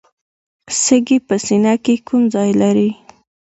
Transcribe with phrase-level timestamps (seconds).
[0.83, 2.89] سږي په سینه کې کوم ځای لري